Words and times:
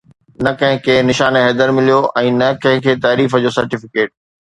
نه 0.43 0.51
ڪنهن 0.59 0.77
کي 0.85 0.93
نشان 1.09 1.37
حيدر 1.41 1.73
مليو 1.79 1.97
۽ 2.21 2.31
نه 2.39 2.47
ڪنهن 2.63 2.81
کي 2.87 2.95
تعريف 3.05 3.37
جو 3.45 3.53
سرٽيفڪيٽ 3.59 4.15